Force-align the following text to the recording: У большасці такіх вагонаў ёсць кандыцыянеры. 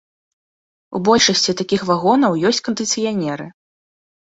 У 0.99 1.01
большасці 1.09 1.51
такіх 1.61 1.85
вагонаў 1.91 2.41
ёсць 2.53 2.65
кандыцыянеры. 2.71 3.49